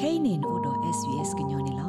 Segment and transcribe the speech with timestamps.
[0.00, 1.88] kainin odo svs gnyone lo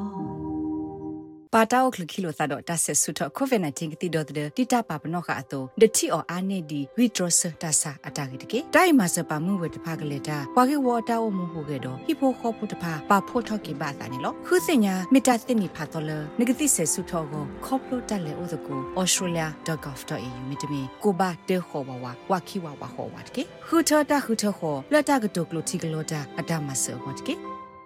[1.56, 27.36] ပါတောက်ခလခီလိုသတော့တဆက်ဆုတော့ covid-19 ကတိတော့တဲ့တိတာပါပနောကအတော့ဒတိအော်အာနေဒီ withdrawal တဆာအတာကတကေတိုင်မစပါမှုဝတဖကလေတာပွားကေဝတာဝမှုဟုကေတော့ဟိဖိုခေါပုတဖပါဖို့ထော့ကေပါတာနေလို့ခုစညာမီတာသိနေဖာတော့လနဂတိဆက်ဆုတော့ကိုခေါပလိုတက်လေဥဒကို australia.gov.au မြတမီကိုဘာတေခေါ်ဘဝဝခိဝဝဟောဝတ်ကေခုထတာခုထခေါ်လက်တာကတုကလိုတီကလိုတာအတာမဆောဝတ်ကေ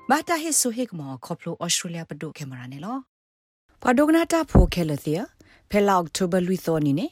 [0.09, 2.99] ဘာတာဟစ်ဆိုဟိကမောခေါပလို australia ပဒုကင်မရာနေလို့
[3.83, 5.13] ပဒုကနာတာဖိုခဲလသီ
[5.69, 7.07] ဖဲလာအောက်တိုဘာလူသောနီနေ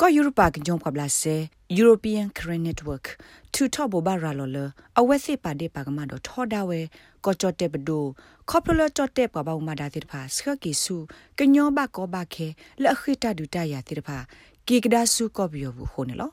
[0.00, 1.34] ကောယူရိုပါကကြုံပဘလာဆေ
[1.78, 3.06] European Current Network
[3.52, 4.58] ထူထော့ဘဘာရာလောလ
[4.98, 6.80] အဝက်စစ်ပါဒေပါကမတော့ထောဒါဝဲ
[7.24, 8.04] ကောချော့တက်ဘဒို
[8.50, 10.96] ခေါပလချော့တက်ပပမဒါတိဖာစခကီစု
[11.38, 12.46] ကညောဘကောဘခဲ
[12.82, 14.18] လက်ခိတဒူတရတိဖာ
[14.66, 16.30] ကီကဒါစုကောဘီယောဘူးခိုနေလော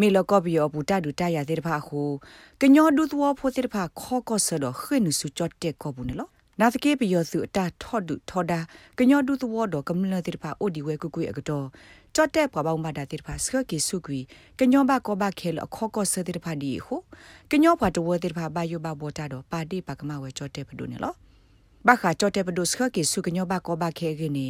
[0.00, 2.02] မေလကောဘီယောဘူးတဒူတရတိဖာခု
[2.60, 6.28] ကညောဒူသောဖိုတိဖာခေါကောဆဒခိနုစုချော့တက်ကောဘူးနေလော
[6.60, 8.60] နာသကေပယောစုအတာထော့ဒုထောဒါ
[8.98, 11.66] ကညောဒုသဝဒကမလတိဖာအိုဒီဝဲကုကွေအကတော့
[12.14, 14.18] ကြော့တဲ့ပပောင်းမတာတိဖာစခကေစုကွီ
[14.58, 16.96] ကညောဘကောဘခဲလခောကောဆတိဖာဒီဟု
[17.50, 21.14] ကညောဘတဝတိဖာဘာယောဘဘောတာတော့ပါတိပါကမဝဲကြော့တဲ့ဖဒုနေလော
[21.86, 24.48] ဘာခါကြော့တဲ့ပဒုစခကေစုကညောဘကောဘခဲခင်းနေ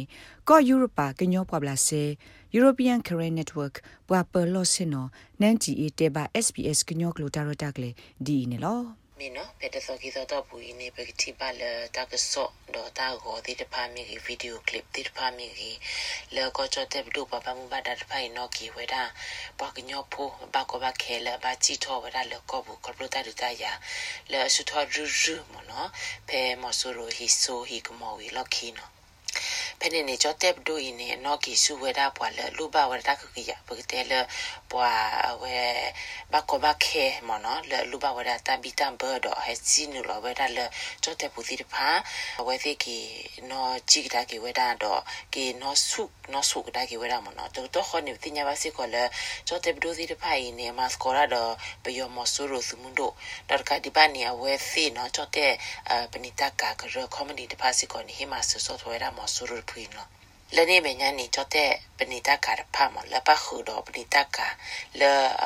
[0.49, 2.03] ကောယူရိုပါကညောပဘလာဆေ
[2.57, 3.75] European Career Network
[4.07, 5.05] ပွာပလောစင်နော
[5.41, 7.89] နန်ဂျီအတေဘာ SPS ကညောကလိုတာရတာကလေ
[8.25, 15.47] ဒီနေလော မင်းနော်ပက်တစောကီတော့ပူနေပကတိပါလာတကဆော့ဒေါ်တာကိုဒီတဖာမီဗီဒီယိုကလစ်ဒီတဖာမီ
[16.35, 19.03] လေကောချတဲ့ဘဒုပပမှုဘာဒတ်ဖိုင်နော်ကီဝဲတာ
[19.59, 23.71] ပကညောဖိုဘာကဘာခဲလာဘာချီထောဝဲတာလေကောဘူးကပလိုတာဒူတာယာ
[24.31, 25.89] လေဆူထောရူရူမနော်
[29.79, 34.13] ဖဲမဆူရိုဟီဆိုဟီကမောဝီလော်ခီနော်ဖနေနေကြောတက်ဒိုင်းနေနော်ကီစုဝဲတာပွာလလူပါဝဲတာခကီယပကတဲလ
[34.71, 34.91] ပွာ
[35.41, 35.57] ဝဲ
[36.33, 40.59] ဘကဘခဲမနော်လလူပါဝဲတာတဘီတမ်ဘော်ဒဟက်စီနူလဝဲတာလ
[41.03, 41.87] ကြောတက်ပူတီတဖာ
[42.47, 42.97] ဝဲသိကီ
[43.51, 45.01] နော်ကြည့်တာကီဝဲတာတော့
[45.33, 48.97] ကီနော်ဆုနော်ဆုကတာကီဝဲတာမနော်တော့တော့ခေါနေတင်ညာပါစီကောလ
[49.47, 51.51] ကြောတက်ဒိုတီတဖာနေမစကောရာတော့
[51.83, 53.11] ဘယောမဆူရိုစမွန်ဒို
[53.49, 55.53] ဒါကဒီပါနီဝဲသိနော်ကြောတက်
[56.11, 60.09] ပနိတကာကရကွန်မဒီတဖာစီကောနေဟိမဆဆောထွဲတာမဆူရိုပွေနော်
[60.55, 64.47] လနေမညာနီချတဲ့ပဏိတကာရဖမလပခုတော့ပဏိတကာ
[64.99, 65.01] လ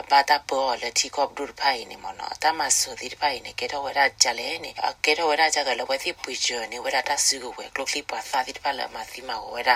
[0.09, 4.71] ဘာတာပေါ်လတီကော့ဒူဖိုင်နေမနော်တမဆိုဒီဖိုင်နေကေတော့ဝရကြလဲနေ
[5.05, 9.69] ကေတော့ဝရကြတော့လဝသိပွေချေနေဝရတာစုကိုဝဲကလုတ်လိပါသာဒီဖလာမသီမဝရ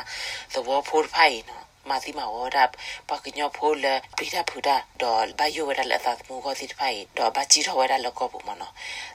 [0.53, 2.70] သဘောဖိုးဖိုင်နော် มาที่มาว่ารับ
[3.08, 8.72] ปากญอพูเลปีดาพูดาดอลบายุเวดาละตามูก็ติดไพ่ดอบาจีทอเวดาละก็บุมเนาะ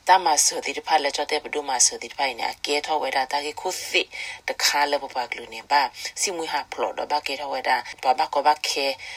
[0.08, 4.04] ตามาสุติดไพ่ละจอเตปดูมาสุติดไพ่เนี่ยเกทอเวดาตากิคุสิ
[4.48, 5.82] ตะคาละบปากลูเนี่ยบ้า
[6.22, 8.70] สิมุหาพลอดบาเกทอเวดาบาบาก็บาเค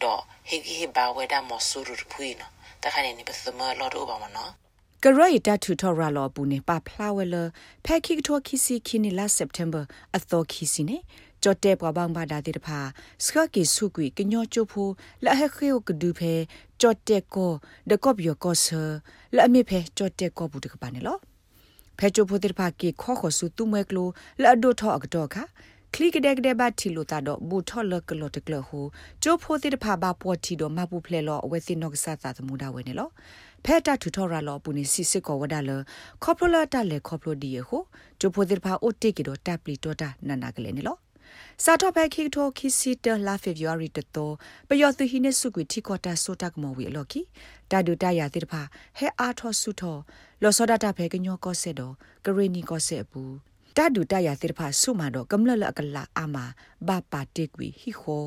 [0.00, 2.52] တော့ဟိဂီဘာဝဲဒါမဆူရူဖွေးနော်
[2.82, 4.50] တခါနေနေပသမလော်တော့ပါမနော်
[5.02, 7.36] ကရိုက်တာထူထော်ရာလောပူနေပါဖလာဝဲလ
[7.84, 9.82] ဖဲခိကထောခီစီခီနီလာစက်တမ်ဘာ
[10.16, 10.98] အသောခီစီနေ
[11.42, 12.78] ကြော့တဲ့ပွားဘန်းဘာဒါတိတဖာ
[13.24, 14.88] စခကီဆုကွီကညောချိုဖို
[15.24, 16.34] လာဟခေယကဒူဖဲ
[16.80, 17.52] ကြော့တဲ့ကို
[17.90, 18.82] ဒကော့ဘီယကောဆာ
[19.34, 21.18] လာအမေဖဲကြော့တဲ့ကိုဘူးတကပါနေလော
[21.98, 24.08] ဖဲချိုဖိုတိတဖာကီခေါခေါဆူတူမဲကလို
[24.42, 25.42] လာဒိုထောအကတော့ခါ
[25.94, 28.80] คลิกเดกเดบัตทีโลตาดอบูทอลกลอตกลหู
[29.20, 33.06] โจโพติตพาบาปอทีดอมาบุเพลลอเวตินอกซาตาตมูดาเวเนลอ
[33.64, 35.70] ဖဲတာထူထော်ရာလောပူနေစီစစ်ကောဝဒါလ
[36.22, 37.82] ခေါပလိုလာတလေခေါပလိုဒီယဟို
[38.20, 40.96] ဂျိုဖိုဒီဖာအိုတေကီဒိုတပ်လီတိုတာနနာကလေးနေလော
[41.64, 44.30] စာတော့ဘက်ခိထိုခိစီတလာဖေဗူရီတတော
[44.68, 47.20] ပယောသူဟိနေစုကွီတီကောတာဆိုတကမောဝီအလော်ကီ
[47.70, 48.62] တာဒူတယာတိတဖာ
[48.98, 49.96] ဟဲအားထောစုထော
[50.42, 51.94] လောစောဒတာဖဲကညောကောဆက်တော့
[52.24, 53.34] ဂရီနီကောဆက်ဘူး
[53.77, 56.45] တာဒူတယာသေဖာဆုမာတော့ကမ္လလကလာအာမာ
[56.87, 58.25] ဘာပါတေကွီဟီခို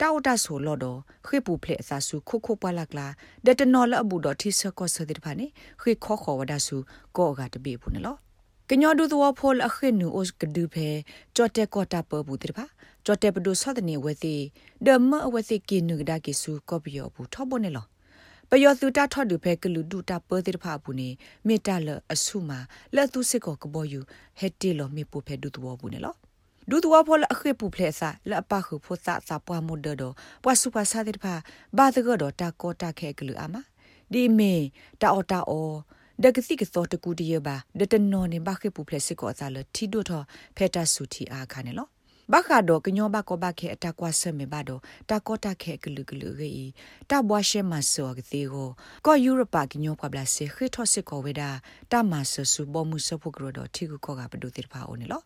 [0.00, 3.06] တောက်တဆိုလော်တော့ခေပူဖလေအစာစုခုခုပွားလကလာ
[3.46, 5.46] ဒတနော်လအဘူတော့ထိဆကောဆတဲ့ဖာနေ
[5.80, 6.76] ခေခောခောဝဒဆု
[7.16, 8.18] ကောကတပေဘူးနော်
[8.68, 10.88] ကညောဒူသောဖောလအခိနူအိုကဒူဖဲ
[11.36, 12.64] ကြော့တက်ကောတာပဘူးတဲ့ဖာ
[13.04, 14.34] ကြော့တက်ပဒုဆောတဲ့နေဝဲစီ
[14.86, 17.86] ဒမအဝဲစီကင်းနုကဒါကိစုကောပီယောဘူးထောဘနေလော
[18.52, 21.08] ပယောသူတာထော့တူဖဲကလူဒူတာပသေးတဖာဘူးနေ
[21.46, 22.58] မေတ္တလအဆုမာ
[22.94, 24.00] လက်သူစစ်ကောကဘောယူ
[24.38, 26.14] ဟက်တီလောမေပူဖဲဒူတဝဘူးနေလော
[26.70, 30.02] ဒူတဝဖောလအခေပူဖလက်စာလအပခုဖိုစာစာပွားမဒဒ
[30.42, 31.34] ပွားစုပါစာတဲ့ဖာ
[31.76, 33.54] ဘာတကတော့တာကောတာခဲကလူအမ
[34.12, 34.54] ဒီမေ
[35.00, 35.76] တာအော်တာအော်
[36.22, 40.22] ဒကစီကသောတကူတရပါဒတနော်နေဘခေပူဖလက်စစ်ကောစာလထီဒိုထော
[40.56, 41.88] ဖဲတာဆူတီအားခါနေလော
[42.32, 44.80] ဘာခါတော့ကညောဘကောဘခဲအတကွာဆမေဘာတော့
[45.10, 46.66] တာကောတာခဲကလူကလူရေ
[47.10, 48.68] တာဘွားရှဲမဆောကတိကို
[49.06, 51.50] ကောယူရပါကညောကဘလာစေခိထောစစ်ကိုဝေဒာ
[51.92, 55.22] တာမဆဆူဘောမှုဆဖို့ကရတော့ထီကူကောကပဒုတိဖာအိုနေလော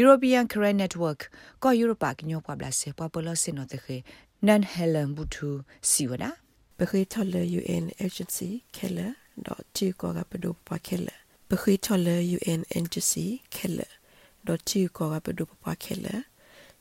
[0.00, 1.20] European Career Network
[1.62, 3.96] ကော Europe ကညောပဘလာစေပပလစနိုတခေ
[4.46, 5.48] နန်ဟဲလန်ဘူတူ
[5.90, 6.30] စီဝနာ
[6.78, 9.06] Begritholle UN Agency Kelle
[9.44, 11.14] dot chi ko ga pedo pa Kelle
[11.48, 13.26] Begritholle UN Agency
[14.42, 16.24] Kelle dot chi ko ga pedo pa Kelle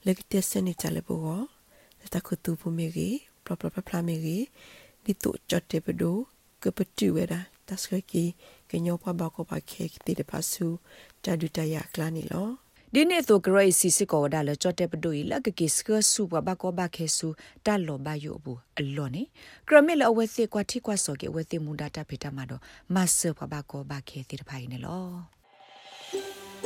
[0.06, 1.48] legite seni chale bo
[2.10, 3.10] ta ku tu pu me gi
[3.44, 4.50] pro pro pla me gi
[5.04, 6.26] di tu chotte pedo
[6.62, 8.26] ke petu weda tas ki
[8.70, 10.68] ke nyo pa ba ko pa ke ti de pasu
[11.24, 12.44] ta du ta ya kla ni lo
[12.96, 17.28] ဒီနေ့တော့ဂရိတ်စီစစ်ကောဒါလချတ်တဲ့ပဒူီလကကိစကဆူဘဘကောဘခဲဆူ
[17.66, 19.24] တလောဘယိုဘူးအလောနေ
[19.68, 22.62] ဂရမီလအဝဲစစ်ကွာထိကွာစောကေဝဲတိမူဒတာဖေတာမှာတော့
[22.96, 25.41] မဆဘဘကောဘခဲတိတဖိုင်နေလော